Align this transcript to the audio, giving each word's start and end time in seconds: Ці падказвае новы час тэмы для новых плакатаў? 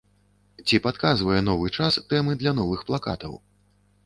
Ці 0.67 0.79
падказвае 0.85 1.41
новы 1.49 1.69
час 1.77 2.01
тэмы 2.15 2.39
для 2.41 2.55
новых 2.63 2.79
плакатаў? 2.89 3.33